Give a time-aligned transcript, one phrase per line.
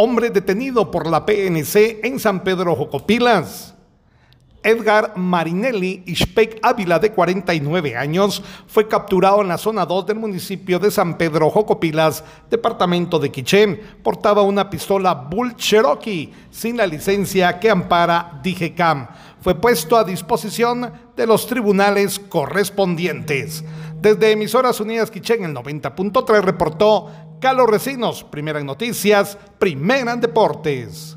[0.00, 3.74] hombre detenido por la PNC en San Pedro Jocopilas.
[4.62, 10.78] Edgar Marinelli Ishpek Ávila, de 49 años, fue capturado en la zona 2 del municipio
[10.78, 13.80] de San Pedro Jocopilas, departamento de Quiché.
[14.02, 19.08] Portaba una pistola Bull Cherokee sin la licencia que ampara DGCAM.
[19.40, 23.64] Fue puesto a disposición de los tribunales correspondientes.
[24.00, 31.08] Desde Emisoras Unidas Quiché el 90.3 reportó Carlos Recinos, primera en noticias, primera en deportes.